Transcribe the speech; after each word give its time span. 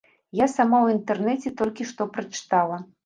Я 0.37 0.45
сама 0.53 0.77
ў 0.85 0.95
інтэрнэце 0.99 1.53
толькі 1.61 1.87
што 1.91 2.09
прачытала. 2.17 2.81